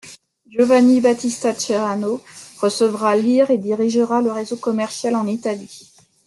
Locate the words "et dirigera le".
3.51-4.31